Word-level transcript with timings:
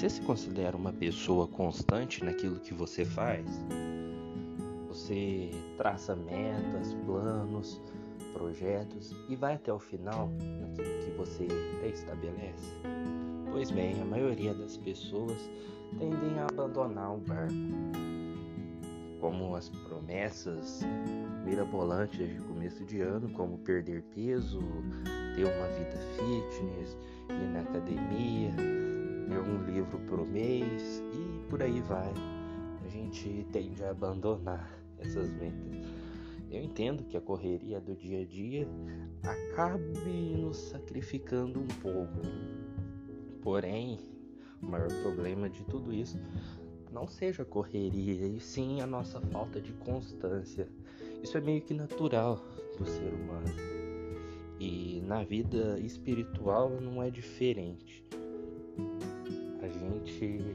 Você 0.00 0.08
se 0.08 0.22
considera 0.22 0.74
uma 0.74 0.94
pessoa 0.94 1.46
constante 1.46 2.24
naquilo 2.24 2.58
que 2.58 2.72
você 2.72 3.04
faz? 3.04 3.44
Você 4.88 5.50
traça 5.76 6.16
metas, 6.16 6.94
planos, 7.04 7.78
projetos 8.32 9.14
e 9.28 9.36
vai 9.36 9.56
até 9.56 9.70
o 9.70 9.78
final 9.78 10.30
naquilo 10.58 10.98
que 11.00 11.10
você 11.18 11.46
estabelece? 11.84 12.80
Pois 13.52 13.70
bem, 13.70 14.00
a 14.00 14.04
maioria 14.06 14.54
das 14.54 14.78
pessoas 14.78 15.36
tendem 15.98 16.38
a 16.38 16.46
abandonar 16.46 17.16
o 17.16 17.18
barco. 17.18 17.54
Como 19.20 19.54
as 19.54 19.68
promessas 19.68 20.80
mirabolantes 21.44 22.26
de 22.26 22.40
começo 22.40 22.86
de 22.86 23.02
ano, 23.02 23.28
como 23.34 23.58
perder 23.58 24.02
peso, 24.14 24.62
ter 25.36 25.44
uma 25.44 25.68
vida 25.76 25.98
fitness, 26.16 26.96
ir 27.28 27.48
na 27.52 27.60
academia, 27.60 28.50
ler 29.30 29.40
um 29.40 29.64
livro 29.64 29.98
por 30.08 30.26
mês 30.26 31.00
e 31.14 31.48
por 31.48 31.62
aí 31.62 31.80
vai. 31.82 32.12
A 32.84 32.88
gente 32.88 33.46
tende 33.52 33.82
a 33.84 33.90
abandonar 33.90 34.68
essas 34.98 35.30
metas. 35.34 35.86
Eu 36.50 36.64
entendo 36.64 37.04
que 37.04 37.16
a 37.16 37.20
correria 37.20 37.80
do 37.80 37.94
dia 37.94 38.22
a 38.22 38.24
dia 38.24 38.66
acabe 39.22 40.36
nos 40.36 40.56
sacrificando 40.56 41.60
um 41.60 41.68
pouco. 41.80 42.20
Porém, 43.40 44.00
o 44.60 44.66
maior 44.66 44.88
problema 45.02 45.48
de 45.48 45.62
tudo 45.64 45.92
isso 45.94 46.18
não 46.92 47.06
seja 47.06 47.44
a 47.44 47.46
correria, 47.46 48.26
e 48.26 48.40
sim 48.40 48.80
a 48.80 48.86
nossa 48.86 49.20
falta 49.20 49.60
de 49.60 49.72
constância. 49.74 50.68
Isso 51.22 51.38
é 51.38 51.40
meio 51.40 51.62
que 51.62 51.72
natural 51.72 52.44
do 52.76 52.84
ser 52.84 53.14
humano. 53.14 53.46
E 54.58 55.00
na 55.06 55.22
vida 55.22 55.78
espiritual 55.78 56.80
não 56.80 57.00
é 57.00 57.10
diferente. 57.10 58.04
Gente. 59.72 60.54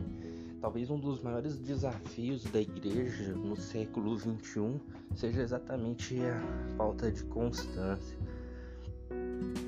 Talvez 0.62 0.90
um 0.90 1.00
dos 1.00 1.22
maiores 1.22 1.58
desafios 1.58 2.44
da 2.46 2.60
igreja 2.60 3.34
no 3.34 3.56
século 3.56 4.18
XXI 4.18 4.82
seja 5.16 5.42
exatamente 5.42 6.20
a 6.22 6.76
falta 6.76 7.12
de 7.12 7.24
constância. 7.26 8.18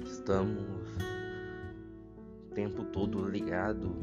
Estamos 0.04 0.64
o 2.50 2.54
tempo 2.56 2.84
todo 2.86 3.30
ligado 3.30 3.96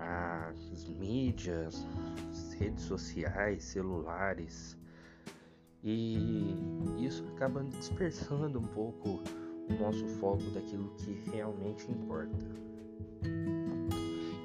às 0.00 0.88
mídias, 0.88 1.86
redes 2.58 2.82
sociais, 2.82 3.62
celulares, 3.62 4.76
e 5.84 6.56
isso 6.98 7.24
acaba 7.34 7.62
dispersando 7.62 8.58
um 8.58 8.66
pouco 8.66 9.20
o 9.70 9.74
nosso 9.80 10.06
foco 10.18 10.42
daquilo 10.50 10.92
que 10.96 11.12
realmente 11.30 11.88
importa. 11.90 12.44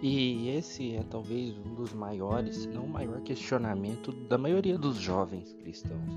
E 0.05 0.49
esse 0.49 0.97
é 0.97 1.03
talvez 1.09 1.57
um 1.65 1.75
dos 1.75 1.93
maiores, 1.93 2.57
se 2.57 2.67
não 2.67 2.83
o 2.83 2.89
maior 2.89 3.21
questionamento 3.21 4.11
da 4.11 4.37
maioria 4.37 4.77
dos 4.77 4.97
jovens 4.97 5.53
cristãos. 5.53 6.11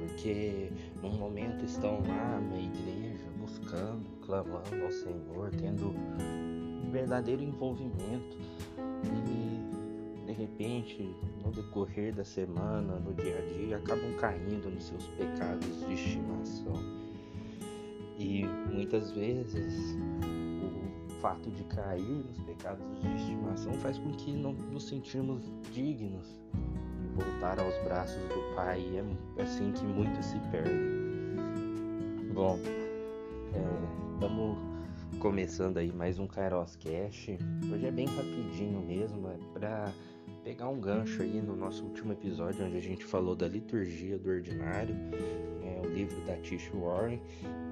Porque 0.00 0.70
num 1.02 1.16
momento 1.16 1.64
estão 1.64 2.02
lá 2.06 2.38
na 2.38 2.58
igreja 2.58 3.24
buscando, 3.40 4.04
clamando 4.20 4.84
ao 4.84 4.92
Senhor, 4.92 5.50
tendo 5.58 5.94
um 5.94 6.90
verdadeiro 6.90 7.42
envolvimento 7.42 8.36
e 9.02 10.26
de 10.26 10.32
repente 10.32 11.16
no 11.42 11.50
decorrer 11.50 12.14
da 12.14 12.24
semana, 12.24 13.00
no 13.00 13.14
dia 13.14 13.38
a 13.38 13.46
dia, 13.56 13.78
acabam 13.78 14.14
caindo 14.20 14.68
nos 14.68 14.84
seus 14.84 15.06
pecados 15.16 15.86
de 15.86 15.94
estimação. 15.94 16.74
E 18.18 18.44
muitas 18.70 19.10
vezes 19.12 19.96
fato 21.20 21.50
de 21.50 21.64
cair 21.64 22.24
nos 22.24 22.38
pecados 22.40 22.84
de 23.00 23.16
estimação 23.16 23.72
faz 23.74 23.98
com 23.98 24.10
que 24.12 24.32
não 24.32 24.52
nos 24.52 24.86
sentimos 24.88 25.42
dignos 25.72 26.40
de 27.00 27.08
voltar 27.08 27.58
aos 27.58 27.76
braços 27.84 28.22
do 28.22 28.54
Pai. 28.54 28.80
E 28.80 28.96
é 28.96 29.42
assim 29.42 29.72
que 29.72 29.84
muitos 29.84 30.24
se 30.26 30.38
perdem. 30.50 30.98
Bom, 32.32 32.58
estamos 34.14 34.56
é, 34.56 35.18
começando 35.18 35.78
aí 35.78 35.92
mais 35.92 36.18
um 36.18 36.26
Kairos 36.26 36.76
Cash. 36.76 37.30
Hoje 37.72 37.86
é 37.86 37.90
bem 37.90 38.06
rapidinho 38.06 38.80
mesmo, 38.80 39.28
é 39.28 39.36
para 39.52 39.92
pegar 40.44 40.68
um 40.68 40.80
gancho 40.80 41.22
aí 41.22 41.42
no 41.42 41.56
nosso 41.56 41.84
último 41.84 42.12
episódio, 42.12 42.64
onde 42.64 42.76
a 42.76 42.80
gente 42.80 43.04
falou 43.04 43.34
da 43.34 43.48
liturgia 43.48 44.18
do 44.18 44.30
ordinário, 44.30 44.94
é 45.62 45.80
o 45.84 45.90
livro 45.90 46.18
da 46.24 46.36
Tish 46.36 46.70
Warren, 46.72 47.20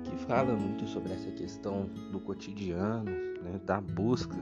que 0.04 0.16
fala 0.26 0.54
muito 0.54 0.86
sobre 0.86 1.12
essa 1.12 1.30
questão 1.30 1.86
do 2.10 2.20
cotidiano, 2.20 3.10
né, 3.46 3.60
da 3.64 3.80
busca 3.80 4.36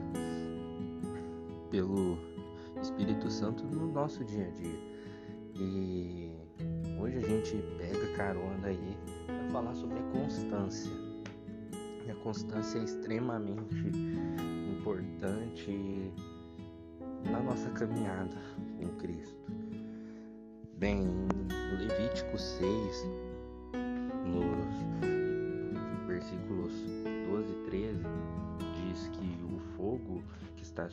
pelo 1.69 2.17
Espírito 2.81 3.29
Santo 3.29 3.63
no 3.65 3.91
nosso 3.91 4.23
dia 4.25 4.47
a 4.47 4.51
dia. 4.51 4.79
E 5.55 6.31
hoje 6.99 7.17
a 7.17 7.21
gente 7.21 7.63
pega 7.77 8.13
carona 8.15 8.67
aí 8.67 8.97
para 9.25 9.49
falar 9.51 9.75
sobre 9.75 9.99
a 9.99 10.03
constância. 10.03 10.91
E 12.05 12.11
a 12.11 12.15
constância 12.15 12.79
é 12.79 12.83
extremamente 12.83 13.91
importante 14.77 16.11
na 17.31 17.39
nossa 17.39 17.69
caminhada 17.71 18.37
com 18.77 18.87
Cristo. 18.97 19.51
Bem, 20.77 21.01
em 21.01 21.77
Levítico 21.77 22.37
6, 22.37 23.07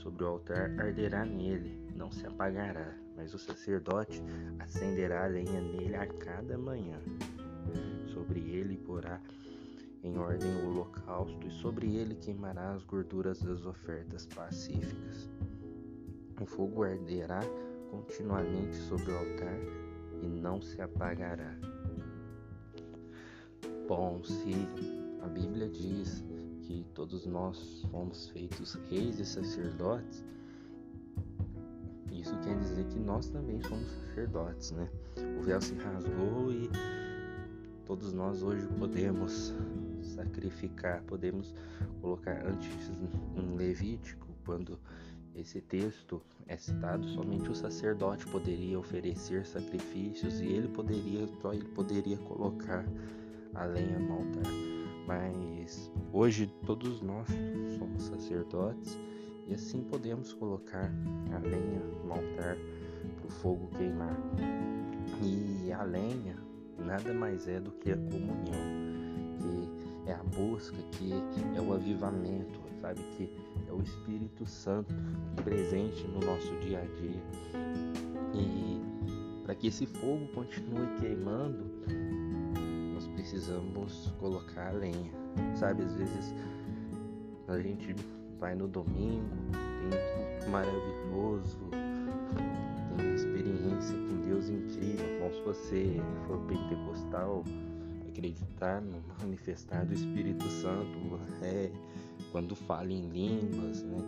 sobre 0.03 0.25
o 0.25 0.29
altar 0.29 0.75
arderá 0.81 1.25
nele, 1.25 1.79
não 1.95 2.11
se 2.11 2.27
apagará, 2.27 2.93
mas 3.17 3.33
o 3.35 3.39
sacerdote 3.39 4.21
acenderá 4.59 5.25
a 5.25 5.29
lenha 5.29 5.61
nele 5.61 5.95
a 5.95 6.07
cada 6.07 6.59
manhã. 6.59 6.99
Sobre 8.09 8.41
ele 8.41 8.77
porá 8.79 9.21
em 10.03 10.19
ordem 10.19 10.51
o 10.57 10.71
holocausto, 10.71 11.47
e 11.47 11.51
sobre 11.51 11.95
ele 11.95 12.17
queimará 12.17 12.73
as 12.73 12.83
gorduras 12.83 13.39
das 13.41 13.65
ofertas 13.65 14.27
pacíficas. 14.27 15.31
O 16.41 16.47
fogo 16.47 16.83
arderá 16.83 17.41
continuamente 17.89 18.75
sobre 18.75 19.13
o 19.13 19.17
altar 19.17 19.59
e 20.21 20.27
não 20.27 20.61
se 20.61 20.83
apagará. 20.83 21.57
Bom, 23.87 24.21
se 24.25 24.67
a 25.23 25.29
Bíblia 25.29 25.69
diz 25.69 26.25
que 26.73 26.85
todos 26.95 27.27
nós 27.27 27.85
fomos 27.91 28.31
feitos 28.31 28.75
reis 28.89 29.19
e 29.19 29.27
sacerdotes, 29.27 30.25
isso 32.11 32.35
quer 32.39 32.59
dizer 32.59 32.87
que 32.87 32.99
nós 32.99 33.29
também 33.29 33.61
somos 33.63 33.91
sacerdotes, 33.91 34.71
né? 34.71 34.89
O 35.39 35.43
véu 35.43 35.61
se 35.61 35.75
rasgou 35.75 36.51
e 36.51 36.71
todos 37.85 38.13
nós 38.13 38.43
hoje 38.43 38.67
podemos 38.79 39.53
sacrificar, 40.01 41.03
podemos 41.03 41.55
colocar 42.01 42.43
antes 42.47 42.91
um 43.37 43.55
Levítico, 43.55 44.27
quando 44.45 44.79
esse 45.35 45.61
texto 45.61 46.23
é 46.47 46.57
citado 46.57 47.07
somente 47.09 47.51
o 47.51 47.55
sacerdote 47.55 48.27
poderia 48.27 48.79
oferecer 48.79 49.47
sacrifícios 49.47 50.41
e 50.41 50.47
ele 50.47 50.69
poderia, 50.69 51.27
só 51.41 51.53
ele 51.53 51.69
poderia 51.69 52.19
colocar 52.19 52.85
a 53.55 53.65
lenha 53.65 53.99
no 53.99 54.13
altar. 54.13 54.72
Mas 55.07 55.91
hoje 56.13 56.47
todos 56.65 57.01
nós 57.01 57.29
somos 57.79 58.03
sacerdotes 58.05 58.99
e 59.47 59.55
assim 59.55 59.83
podemos 59.83 60.33
colocar 60.33 60.93
a 61.33 61.39
lenha 61.39 61.81
no 62.05 62.13
altar 62.13 62.57
para 63.17 63.27
o 63.27 63.31
fogo 63.31 63.69
queimar. 63.77 64.17
E 65.23 65.73
a 65.73 65.83
lenha 65.83 66.37
nada 66.79 67.13
mais 67.13 67.49
é 67.49 67.61
do 67.61 67.71
que 67.73 67.93
a 67.93 67.97
comunhão, 67.97 68.83
que 69.39 70.11
é 70.11 70.15
a 70.15 70.23
busca, 70.23 70.77
que 70.93 71.13
é 71.57 71.61
o 71.61 71.73
avivamento, 71.73 72.61
sabe 72.81 73.01
que 73.17 73.31
é 73.69 73.73
o 73.73 73.81
Espírito 73.81 74.45
Santo 74.47 74.95
presente 75.45 76.07
no 76.09 76.21
nosso 76.21 76.55
dia 76.61 76.81
a 76.81 77.01
dia. 77.01 77.23
E 78.35 78.81
para 79.45 79.55
que 79.55 79.69
esse 79.69 79.87
fogo 79.87 80.27
continue 80.35 80.87
queimando, 81.01 81.65
precisamos 83.43 84.13
colocar 84.21 84.69
a 84.69 84.73
lenha. 84.73 85.11
Sabe, 85.57 85.83
às 85.83 85.95
vezes 85.95 86.33
a 87.49 87.59
gente 87.59 87.95
vai 88.39 88.55
no 88.55 88.69
domingo, 88.69 89.27
tem 90.41 90.49
maravilhoso, 90.49 91.59
tem 92.97 93.15
experiência 93.15 93.97
com 93.97 94.21
Deus 94.29 94.49
incrível. 94.49 95.05
Como 95.19 95.35
se 95.35 95.43
você 95.43 96.01
for 96.27 96.39
pentecostal, 96.43 97.43
acreditar 98.09 98.81
no 98.81 99.03
manifestar 99.21 99.85
do 99.87 99.93
Espírito 99.93 100.49
Santo 100.49 100.99
é 101.43 101.71
quando 102.31 102.55
fala 102.55 102.93
em 102.93 103.09
línguas, 103.09 103.83
né? 103.83 103.99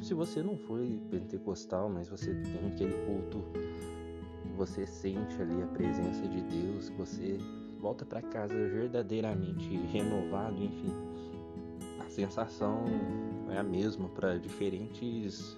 Se 0.00 0.14
você 0.14 0.42
não 0.42 0.56
foi 0.56 0.98
pentecostal, 1.10 1.90
mas 1.90 2.08
você 2.08 2.32
tem 2.32 2.66
aquele 2.72 2.94
culto, 3.04 3.44
você 4.56 4.86
sente 4.86 5.34
ali 5.42 5.62
a 5.62 5.66
presença 5.66 6.26
de 6.26 6.40
Deus, 6.40 6.88
você 6.96 7.36
volta 7.80 8.04
para 8.04 8.20
casa 8.22 8.54
verdadeiramente 8.54 9.76
renovado, 9.92 10.62
enfim. 10.62 10.94
A 11.98 12.08
sensação 12.10 12.84
é 13.50 13.58
a 13.58 13.62
mesma 13.62 14.08
para 14.10 14.38
diferentes 14.38 15.56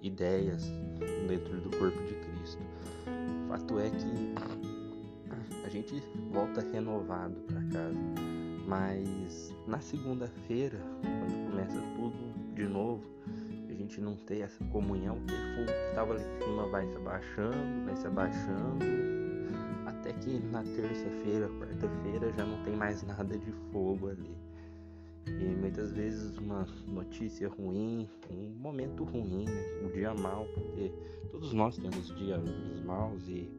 ideias 0.00 0.70
dentro 1.26 1.60
do 1.60 1.76
corpo 1.76 2.00
de 2.04 2.14
Cristo. 2.14 2.62
Fato 3.48 3.78
é 3.78 3.90
que 3.90 4.34
a 5.64 5.68
gente 5.68 6.02
volta 6.30 6.60
renovado 6.72 7.34
para 7.46 7.60
casa, 7.64 7.98
mas 8.66 9.52
na 9.66 9.80
segunda-feira, 9.80 10.78
quando 11.00 11.50
começa 11.50 11.80
tudo 11.96 12.54
de 12.54 12.66
novo, 12.66 13.02
a 13.68 13.72
gente 13.72 14.00
não 14.00 14.14
tem 14.14 14.42
essa 14.42 14.62
comunhão, 14.66 15.16
aquele 15.16 15.54
fogo 15.54 15.66
que 15.66 15.88
estava 15.88 16.14
ali 16.14 16.22
em 16.22 16.44
cima 16.44 16.66
vai 16.68 16.86
se 16.86 16.96
abaixando, 16.96 17.84
vai 17.84 17.96
se 17.96 18.06
abaixando, 18.06 19.23
que 20.24 20.38
na 20.50 20.62
terça-feira, 20.62 21.48
quarta-feira 21.60 22.32
já 22.32 22.44
não 22.46 22.62
tem 22.64 22.74
mais 22.74 23.02
nada 23.02 23.36
de 23.36 23.52
fogo 23.70 24.08
ali. 24.08 24.34
E 25.26 25.44
muitas 25.56 25.92
vezes 25.92 26.36
uma 26.38 26.66
notícia 26.86 27.48
ruim, 27.48 28.08
um 28.30 28.54
momento 28.58 29.04
ruim, 29.04 29.44
né? 29.44 29.80
um 29.82 29.90
dia 29.90 30.14
mal, 30.14 30.46
porque 30.54 30.92
todos 31.30 31.52
nós 31.52 31.76
temos 31.76 32.08
dias 32.16 32.42
maus 32.84 33.26
e 33.28 33.50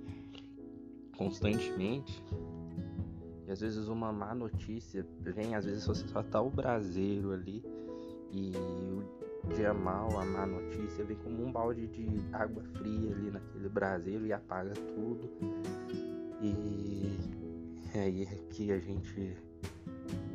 constantemente. 1.15 2.23
E 3.47 3.51
às 3.51 3.61
vezes 3.61 3.87
uma 3.87 4.11
má 4.11 4.33
notícia 4.33 5.05
vem, 5.21 5.55
às 5.55 5.65
vezes 5.65 5.85
você 5.85 6.07
só 6.07 6.23
tá 6.23 6.41
o 6.41 6.49
braseiro 6.49 7.31
ali 7.31 7.63
e 8.31 8.51
o 9.43 9.53
dia 9.53 9.73
mal, 9.73 10.19
a 10.19 10.25
má 10.25 10.47
notícia 10.47 11.03
vem 11.03 11.17
como 11.17 11.45
um 11.45 11.51
balde 11.51 11.87
de 11.87 12.07
água 12.33 12.63
fria 12.77 13.11
ali 13.11 13.29
naquele 13.29 13.69
braseiro 13.69 14.25
e 14.25 14.33
apaga 14.33 14.73
tudo. 14.73 15.29
E 16.45 17.17
é 17.95 18.01
aí 18.01 18.25
que 18.51 18.71
a 18.71 18.77
gente 18.77 19.35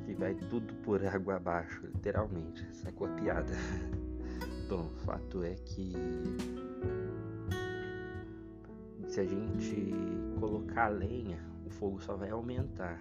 que 0.05 0.15
vai 0.15 0.35
tudo 0.35 0.75
por 0.83 1.05
água 1.07 1.37
abaixo, 1.37 1.87
literalmente. 1.87 2.67
Sacou 2.75 3.07
a 3.07 3.11
piada? 3.11 3.53
Bom, 4.69 4.87
o 4.87 4.99
fato 5.05 5.45
é 5.45 5.55
que 5.55 5.93
se 9.07 9.21
a 9.21 9.25
gente 9.25 9.95
colocar 10.41 10.89
lenha, 10.89 11.39
o 11.65 11.71
fogo 11.71 12.01
só 12.01 12.17
vai 12.17 12.31
aumentar, 12.31 13.01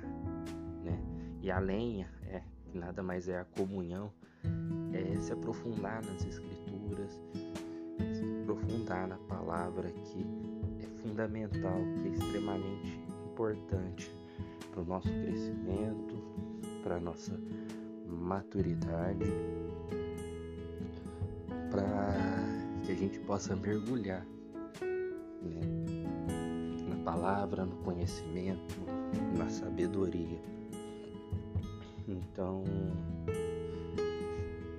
né? 0.84 1.02
E 1.42 1.50
a 1.50 1.58
lenha 1.58 2.08
é 2.28 2.44
que 2.66 2.78
nada 2.78 3.02
mais 3.02 3.28
é 3.28 3.40
a 3.40 3.46
comunhão, 3.46 4.12
é 4.94 5.20
se 5.20 5.34
aprofundar 5.34 6.04
nas 6.04 6.26
escrituras, 6.26 7.20
se 8.14 8.42
aprofundar 8.42 9.08
na 9.08 9.18
palavra 9.18 9.90
que 9.90 10.59
é 10.84 11.02
fundamental, 11.02 11.80
que 12.02 12.10
é 12.10 12.12
extremamente 12.12 13.00
importante 13.31 14.12
para 14.72 14.81
o 14.81 14.86
nosso 14.86 15.10
crescimento, 15.10 16.16
para 16.84 17.00
nossa 17.00 17.40
maturidade, 18.08 19.26
para 21.72 22.16
que 22.86 22.92
a 22.92 22.96
gente 22.96 23.20
possa 23.20 23.56
mergulhar 23.56 24.26
né, 25.42 25.62
na 26.88 27.04
palavra, 27.04 27.66
no 27.66 27.76
conhecimento, 27.78 28.76
na 29.38 29.50
sabedoria. 29.50 30.40
Então, 32.08 32.64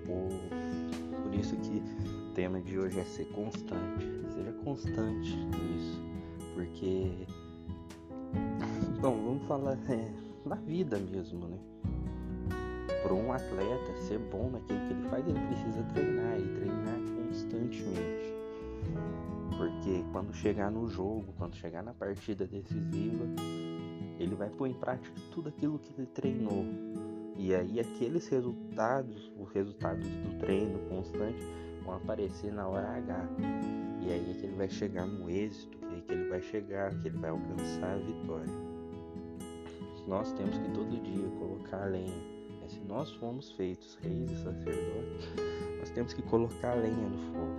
por, 0.04 1.22
por 1.22 1.34
isso 1.34 1.56
que 1.56 1.82
tema 2.34 2.60
de 2.60 2.78
hoje 2.78 3.00
é 3.00 3.04
ser 3.04 3.26
constante. 3.26 4.06
Seja 4.34 4.52
constante 4.64 5.36
nisso, 5.36 6.02
porque, 6.54 7.26
bom, 9.00 9.22
vamos 9.24 9.46
falar 9.46 9.78
é, 9.90 10.12
na 10.44 10.56
vida 10.56 10.98
mesmo, 10.98 11.46
né? 11.46 11.58
para 13.02 13.14
um 13.14 13.32
atleta 13.32 13.96
ser 14.06 14.18
bom 14.18 14.50
naquilo 14.50 14.78
que 14.80 14.92
ele 14.92 15.08
faz, 15.08 15.26
ele 15.26 15.40
precisa 15.40 15.82
treinar 15.94 16.38
e 16.38 16.48
treinar 16.54 17.00
constantemente. 17.16 18.34
Porque 19.56 20.04
quando 20.12 20.32
chegar 20.34 20.70
no 20.70 20.88
jogo, 20.88 21.34
quando 21.36 21.56
chegar 21.56 21.82
na 21.82 21.92
partida 21.92 22.46
decisiva, 22.46 23.24
ele 24.18 24.34
vai 24.34 24.48
pôr 24.50 24.68
em 24.68 24.74
prática 24.74 25.14
tudo 25.32 25.48
aquilo 25.48 25.78
que 25.78 25.92
ele 25.96 26.06
treinou. 26.06 26.64
E 27.36 27.54
aí 27.54 27.80
aqueles 27.80 28.28
resultados, 28.28 29.32
os 29.38 29.50
resultados 29.50 30.06
do 30.06 30.38
treino 30.38 30.78
constante, 30.88 31.42
vão 31.84 31.96
aparecer 31.96 32.52
na 32.52 32.66
hora 32.68 32.88
H. 32.88 33.28
E 34.02 34.12
aí 34.12 34.30
é 34.30 34.34
que 34.34 34.46
ele 34.46 34.56
vai 34.56 34.68
chegar 34.68 35.06
no 35.06 35.28
êxito, 35.28 35.78
que 35.78 35.94
é 35.94 36.00
que 36.00 36.12
ele 36.12 36.28
vai 36.28 36.40
chegar, 36.40 36.94
que 36.98 37.08
ele 37.08 37.18
vai 37.18 37.30
alcançar 37.30 37.94
a 37.94 37.98
vitória. 37.98 38.70
Nós 40.06 40.32
temos 40.32 40.58
que 40.58 40.70
todo 40.70 41.02
dia 41.02 41.28
colocar 41.38 41.82
a 41.82 41.86
lenha 41.86 42.40
se 42.70 42.80
nós 42.84 43.10
fomos 43.14 43.50
feitos 43.52 43.98
reis 44.00 44.30
e 44.30 44.36
sacerdotes, 44.36 45.28
nós 45.80 45.90
temos 45.90 46.12
que 46.12 46.22
colocar 46.22 46.70
a 46.70 46.74
lenha 46.74 47.08
no 47.08 47.18
fogo, 47.32 47.56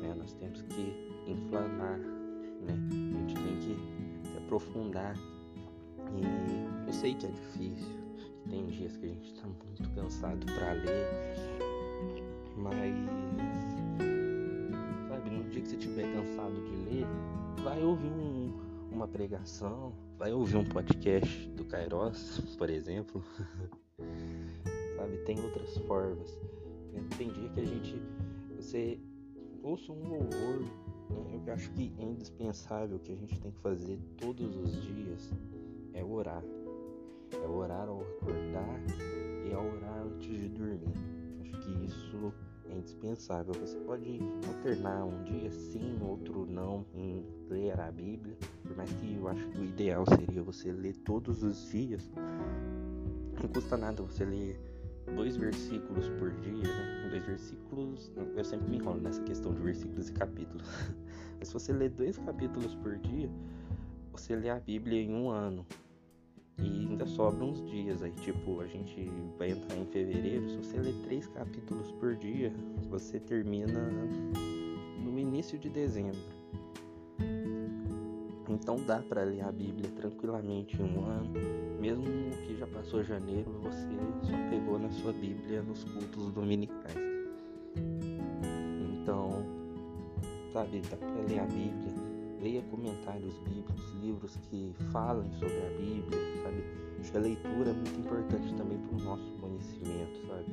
né? 0.00 0.14
nós 0.16 0.32
temos 0.34 0.62
que 0.62 1.10
inflamar, 1.26 1.98
né? 1.98 2.72
a 2.72 3.18
gente 3.18 3.34
tem 3.34 3.56
que 3.58 4.28
se 4.28 4.38
aprofundar. 4.38 5.14
E 6.16 6.86
eu 6.86 6.92
sei 6.92 7.14
que 7.14 7.26
é 7.26 7.30
difícil, 7.30 7.98
tem 8.48 8.66
dias 8.66 8.96
que 8.96 9.06
a 9.06 9.08
gente 9.08 9.34
está 9.34 9.46
muito 9.46 9.90
cansado 9.94 10.46
para 10.46 10.72
ler, 10.72 11.06
mas 12.56 12.94
sabe, 15.08 15.30
no 15.30 15.44
dia 15.50 15.62
que 15.62 15.68
você 15.68 15.76
estiver 15.76 16.12
cansado 16.12 16.54
de 16.54 16.76
ler, 16.94 17.06
vai 17.62 17.82
ouvir 17.82 18.08
um, 18.08 18.52
uma 18.90 19.08
pregação, 19.08 19.92
vai 20.18 20.32
ouvir 20.32 20.56
um 20.56 20.64
podcast 20.64 21.48
do 21.50 21.64
Kairos, 21.64 22.40
por 22.56 22.70
exemplo. 22.70 23.22
sabe? 24.96 25.16
Tem 25.18 25.40
outras 25.40 25.76
formas. 25.86 26.38
Tem 27.18 27.30
dia 27.30 27.48
que 27.50 27.60
a 27.60 27.64
gente, 27.64 28.02
você 28.56 28.98
ouça 29.62 29.92
um 29.92 30.08
louvor, 30.08 30.60
né? 31.10 31.40
eu 31.46 31.52
acho 31.52 31.70
que 31.72 31.92
é 31.98 32.02
indispensável 32.02 32.98
que 32.98 33.12
a 33.12 33.16
gente 33.16 33.38
tem 33.40 33.50
que 33.50 33.58
fazer 33.58 33.98
todos 34.16 34.56
os 34.56 34.82
dias 34.82 35.32
é 35.92 36.04
orar. 36.04 36.42
É 37.32 37.46
orar 37.48 37.88
ao 37.88 38.00
acordar 38.00 38.80
indispensável. 43.04 43.54
Você 43.60 43.76
pode 43.80 44.20
alternar 44.48 45.04
um 45.04 45.22
dia 45.24 45.50
sim, 45.50 45.98
outro 46.02 46.46
não 46.46 46.84
em 46.94 47.24
ler 47.48 47.78
a 47.78 47.90
Bíblia, 47.92 48.36
por 48.62 48.76
mais 48.76 48.90
que 48.94 49.14
eu 49.14 49.28
acho 49.28 49.46
que 49.48 49.58
o 49.58 49.64
ideal 49.64 50.04
seria 50.06 50.42
você 50.42 50.72
ler 50.72 50.96
todos 50.98 51.42
os 51.42 51.70
dias. 51.70 52.10
Não 53.40 53.48
custa 53.48 53.76
nada 53.76 54.02
você 54.02 54.24
ler 54.24 54.58
dois 55.14 55.36
versículos 55.36 56.08
por 56.10 56.32
dia, 56.40 56.62
né? 56.62 57.08
Dois 57.10 57.26
versículos. 57.26 58.10
Eu 58.34 58.44
sempre 58.44 58.70
me 58.70 58.78
enrolo 58.78 59.00
nessa 59.00 59.22
questão 59.22 59.52
de 59.52 59.60
versículos 59.60 60.08
e 60.08 60.12
capítulos. 60.12 60.66
Mas 61.38 61.48
se 61.48 61.54
você 61.54 61.72
ler 61.72 61.90
dois 61.90 62.16
capítulos 62.18 62.74
por 62.76 62.96
dia, 62.98 63.30
você 64.12 64.34
lê 64.34 64.48
a 64.48 64.58
Bíblia 64.58 65.02
em 65.02 65.14
um 65.14 65.28
ano. 65.28 65.66
E 66.58 66.62
ainda 66.62 67.06
sobra 67.06 67.44
uns 67.44 67.64
dias 67.70 68.02
aí, 68.02 68.12
tipo, 68.12 68.60
a 68.60 68.66
gente 68.66 69.10
vai 69.38 69.50
entrar 69.50 69.76
em 69.76 69.86
fevereiro. 69.86 70.48
Se 70.48 70.56
você 70.56 70.78
ler 70.78 70.94
três 71.04 71.26
capítulos 71.26 71.90
por 71.92 72.14
dia, 72.16 72.52
você 72.88 73.18
termina 73.18 73.90
no 74.98 75.18
início 75.18 75.58
de 75.58 75.68
dezembro. 75.68 76.20
Então 78.48 78.76
dá 78.86 79.00
para 79.00 79.24
ler 79.24 79.42
a 79.42 79.50
Bíblia 79.50 79.90
tranquilamente 79.96 80.80
em 80.80 80.84
um 80.84 81.04
ano, 81.04 81.32
mesmo 81.80 82.04
que 82.46 82.56
já 82.56 82.66
passou 82.66 83.02
janeiro, 83.02 83.50
você 83.62 83.88
só 84.22 84.50
pegou 84.50 84.78
na 84.78 84.90
sua 84.90 85.12
Bíblia 85.12 85.62
nos 85.62 85.82
cultos 85.84 86.32
dominicais. 86.32 86.96
Então, 89.02 89.44
sabe, 90.52 90.80
dá 90.88 90.96
para 90.96 91.22
ler 91.28 91.40
a 91.40 91.46
Bíblia, 91.46 91.92
leia 92.44 92.62
comentários 92.70 93.38
bíblicos, 93.38 93.94
livros 94.02 94.36
que 94.50 94.74
falem 94.92 95.32
sobre 95.32 95.56
a 95.56 95.70
Bíblia, 95.80 96.20
sabe? 96.42 96.62
Acho 97.00 97.10
que 97.10 97.16
a 97.16 97.20
leitura 97.20 97.70
é 97.70 97.72
muito 97.72 98.00
importante 98.00 98.54
também 98.54 98.78
para 98.78 98.98
o 98.98 99.02
nosso 99.02 99.32
conhecimento, 99.40 100.26
sabe? 100.26 100.44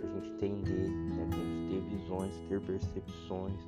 Para 0.00 0.10
a 0.10 0.12
gente 0.14 0.28
entender, 0.30 0.88
né? 0.90 1.26
pra 1.30 1.38
gente 1.38 1.70
ter 1.70 1.96
visões, 1.96 2.34
ter 2.48 2.60
percepções 2.60 3.60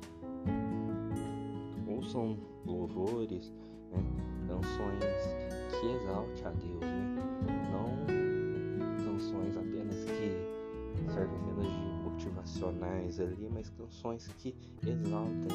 ouçam 1.87 2.37
louvores, 2.65 3.53
né? 3.91 4.03
canções 4.47 5.79
que 5.79 5.87
exalte 5.87 6.45
a 6.45 6.49
Deus, 6.49 6.81
né? 6.81 7.23
não 7.71 9.05
canções 9.05 9.55
apenas 9.55 10.03
que 10.03 11.13
servem 11.13 11.37
apenas 11.39 11.71
de 11.71 11.82
motivacionais 12.23 13.19
ali, 13.19 13.49
mas 13.51 13.69
canções 13.69 14.27
que 14.37 14.55
exaltem, 14.85 15.47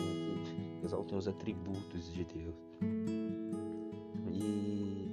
que 0.80 0.84
exaltem 0.84 1.18
os 1.18 1.28
atributos 1.28 2.12
de 2.12 2.24
Deus. 2.24 2.54
E 4.30 5.10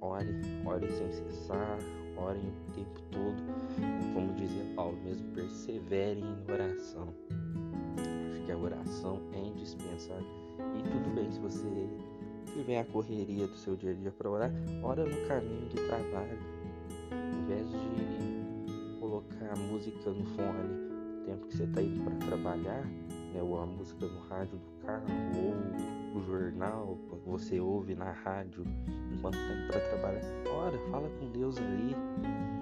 ore, 0.00 0.28
ore 0.64 0.90
sem 0.90 1.12
cessar, 1.12 1.78
orem 2.16 2.48
o 2.48 2.72
tempo 2.72 3.00
todo, 3.10 3.42
como 4.14 4.34
dizia 4.34 4.64
Paulo 4.74 4.98
mesmo, 5.04 5.26
perseverem 5.34 6.24
em 6.24 6.52
oração 6.52 7.08
que 8.44 8.52
a 8.52 8.56
oração 8.56 9.20
é 9.32 9.38
indispensável. 9.38 10.26
E 10.76 10.82
tudo 10.82 11.14
bem 11.14 11.30
se 11.30 11.38
você 11.38 11.88
tiver 12.52 12.80
a 12.80 12.84
correria 12.84 13.46
do 13.46 13.56
seu 13.56 13.76
dia 13.76 13.92
a 13.92 13.94
dia 13.94 14.10
para 14.10 14.28
orar, 14.28 14.52
ora 14.82 15.04
no 15.04 15.28
caminho 15.28 15.68
do 15.68 15.86
trabalho. 15.86 16.38
Em 17.12 17.46
vez 17.46 17.70
de 17.70 18.09
colocar 19.50 19.56
música 19.56 20.10
no 20.10 20.24
fone 20.24 20.68
no 20.68 21.24
tempo 21.24 21.46
que 21.46 21.56
você 21.56 21.64
está 21.64 21.82
indo 21.82 22.04
para 22.04 22.16
trabalhar, 22.26 22.84
né, 22.84 23.42
ou 23.42 23.60
a 23.60 23.66
música 23.66 24.06
no 24.06 24.20
rádio 24.20 24.58
do 24.58 24.84
carro, 24.84 25.06
ou 25.36 26.20
o 26.20 26.24
jornal 26.24 26.98
que 27.08 27.30
você 27.30 27.60
ouve 27.60 27.94
na 27.94 28.12
rádio 28.12 28.64
enquanto 29.12 29.36
está 29.36 29.54
indo 29.54 29.66
para 29.68 29.80
trabalhar. 29.80 30.22
Ora, 30.52 30.78
fala 30.90 31.08
com 31.18 31.30
Deus 31.30 31.56
ali 31.58 31.94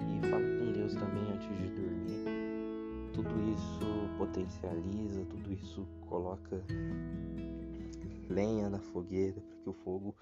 e 0.06 0.28
fala 0.28 0.42
com 0.42 0.72
Deus 0.72 0.94
também 0.94 1.32
antes 1.32 1.48
de 1.48 1.68
dormir. 1.68 2.24
Tudo 3.14 3.30
isso 3.52 4.16
potencializa, 4.16 5.24
tudo 5.24 5.52
isso 5.52 5.86
coloca 6.08 6.62
lenha 8.28 8.68
na 8.68 8.78
fogueira 8.78 9.40
para 9.40 9.56
que 9.56 9.68
o 9.68 9.72
fogo 9.72 10.14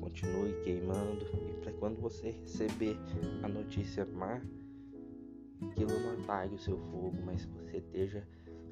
continue 0.00 0.52
queimando 0.64 1.24
e 1.48 1.52
para 1.62 1.72
quando 1.74 2.00
você 2.00 2.30
receber 2.30 2.98
a 3.42 3.48
notícia 3.48 4.04
má, 4.04 4.40
aquilo 5.70 5.98
não 6.00 6.12
apague 6.22 6.54
o 6.54 6.58
seu 6.58 6.78
fogo, 6.78 7.16
mas 7.24 7.44
você 7.44 7.78
esteja 7.78 8.26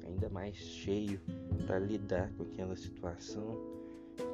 ainda 0.05 0.29
mais 0.29 0.55
cheio 0.55 1.19
para 1.65 1.79
lidar 1.79 2.31
com 2.33 2.43
aquela 2.43 2.75
situação, 2.75 3.57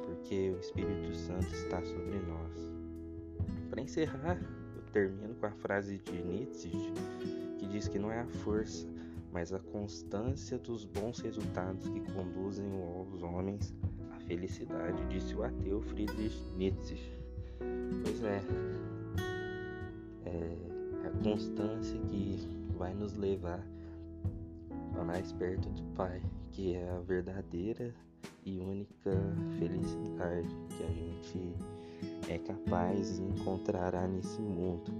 porque 0.04 0.50
o 0.50 0.58
Espírito 0.58 1.14
Santo 1.14 1.52
está 1.52 1.82
sobre 1.82 2.18
nós. 2.20 2.70
Para 3.70 3.82
encerrar, 3.82 4.38
eu 4.74 4.82
termino 4.92 5.34
com 5.34 5.46
a 5.46 5.52
frase 5.52 5.98
de 5.98 6.22
Nietzsche 6.22 6.70
que 7.58 7.66
diz 7.66 7.88
que 7.88 7.98
não 7.98 8.10
é 8.10 8.20
a 8.20 8.26
força, 8.26 8.86
mas 9.32 9.52
a 9.52 9.58
constância 9.58 10.58
dos 10.58 10.84
bons 10.84 11.20
resultados 11.20 11.88
que 11.88 12.00
conduzem 12.12 12.66
os 13.12 13.22
homens 13.22 13.74
felicidade, 14.28 15.02
disse 15.08 15.34
o 15.34 15.42
ateu 15.42 15.80
Friedrich 15.80 16.44
Nietzsche. 16.56 16.98
Pois 18.04 18.22
é, 18.22 18.42
é 20.26 20.77
a 21.08 21.22
constância 21.22 21.98
que 22.10 22.38
vai 22.76 22.92
nos 22.92 23.16
levar 23.16 23.66
para 24.92 25.04
mais 25.04 25.32
perto 25.32 25.68
do 25.70 25.82
Pai, 25.94 26.20
que 26.52 26.74
é 26.74 26.90
a 26.90 27.00
verdadeira 27.00 27.94
e 28.44 28.58
única 28.58 29.12
felicidade 29.58 30.48
que 30.68 30.84
a 30.84 30.90
gente 30.90 31.54
é 32.28 32.38
capaz 32.38 33.16
de 33.16 33.22
encontrar 33.22 34.06
nesse 34.06 34.40
mundo. 34.40 34.92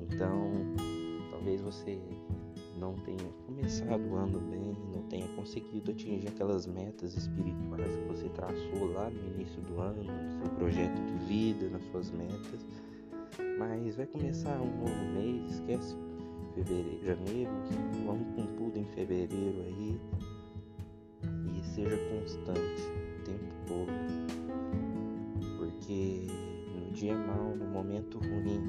Então, 0.00 0.52
talvez 1.30 1.60
você 1.60 2.00
não 2.76 2.94
tenha 2.94 3.30
começado 3.46 4.02
o 4.10 4.16
ano 4.16 4.40
bem, 4.40 4.76
não 4.92 5.02
tenha 5.04 5.28
conseguido 5.36 5.92
atingir 5.92 6.28
aquelas 6.28 6.66
metas 6.66 7.16
espirituais 7.16 7.94
que 7.96 8.08
você 8.08 8.28
traçou 8.30 8.92
lá 8.92 9.10
no 9.10 9.34
início 9.34 9.62
do 9.62 9.80
ano, 9.80 10.02
no 10.02 10.44
seu 10.44 10.56
projeto 10.56 10.96
de 10.96 11.24
vida, 11.26 11.68
nas 11.68 11.84
suas 11.84 12.10
metas. 12.10 12.66
Mas 13.58 13.96
vai 13.96 14.06
começar 14.06 14.60
um 14.60 14.78
novo 14.78 15.04
mês, 15.14 15.52
esquece 15.52 15.96
fevereiro, 16.54 17.04
janeiro, 17.04 17.50
vamos 18.04 18.26
com 18.34 18.46
tudo 18.56 18.78
em 18.78 18.84
fevereiro 18.86 19.62
aí 19.66 20.00
e 21.22 21.64
seja 21.64 21.96
constante 22.08 22.82
o 23.18 23.24
tempo 23.24 23.54
todo. 23.66 23.92
Porque 25.56 26.26
no 26.74 26.92
dia 26.92 27.16
mal, 27.16 27.54
no 27.56 27.66
momento 27.66 28.18
ruim, 28.18 28.62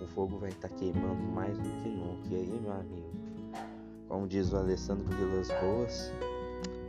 o 0.00 0.06
fogo 0.06 0.38
vai 0.38 0.50
estar 0.50 0.68
tá 0.68 0.74
queimando 0.76 1.22
mais 1.34 1.58
do 1.58 1.68
que 1.82 1.88
nunca. 1.88 2.28
E 2.30 2.34
aí, 2.36 2.60
meu 2.60 2.72
amigo, 2.72 3.10
como 4.08 4.26
diz 4.28 4.52
o 4.52 4.56
Alessandro 4.56 5.04
Vilas 5.16 5.48
Boas, 5.60 6.12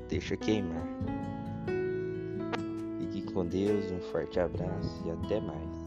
deixa 0.10 0.38
queimar. 0.38 0.86
Com 3.34 3.48
Deus, 3.48 3.92
um 3.92 4.00
forte 4.12 4.40
abraço 4.40 5.02
e 5.06 5.10
até 5.10 5.40
mais. 5.42 5.83